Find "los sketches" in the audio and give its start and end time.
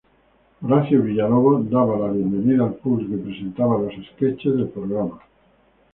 3.79-4.55